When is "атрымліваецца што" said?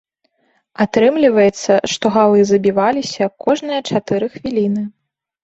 0.85-2.05